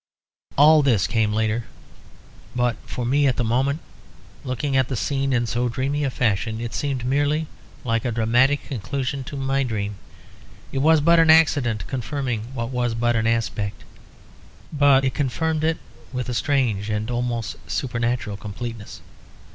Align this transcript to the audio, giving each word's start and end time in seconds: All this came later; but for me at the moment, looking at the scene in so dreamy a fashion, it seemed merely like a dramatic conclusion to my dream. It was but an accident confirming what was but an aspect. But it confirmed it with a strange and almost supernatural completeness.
All 0.57 0.81
this 0.81 1.05
came 1.05 1.31
later; 1.31 1.65
but 2.55 2.75
for 2.87 3.05
me 3.05 3.27
at 3.27 3.35
the 3.35 3.43
moment, 3.43 3.81
looking 4.43 4.75
at 4.75 4.87
the 4.87 4.95
scene 4.95 5.31
in 5.31 5.45
so 5.45 5.69
dreamy 5.69 6.03
a 6.03 6.09
fashion, 6.09 6.59
it 6.59 6.73
seemed 6.73 7.05
merely 7.05 7.45
like 7.85 8.03
a 8.03 8.11
dramatic 8.11 8.63
conclusion 8.63 9.23
to 9.25 9.37
my 9.37 9.61
dream. 9.61 9.97
It 10.71 10.79
was 10.79 11.01
but 11.01 11.19
an 11.19 11.29
accident 11.29 11.85
confirming 11.85 12.45
what 12.55 12.69
was 12.71 12.95
but 12.95 13.15
an 13.15 13.27
aspect. 13.27 13.83
But 14.73 15.05
it 15.05 15.13
confirmed 15.13 15.63
it 15.63 15.77
with 16.11 16.29
a 16.29 16.33
strange 16.33 16.89
and 16.89 17.11
almost 17.11 17.57
supernatural 17.69 18.37
completeness. 18.37 19.01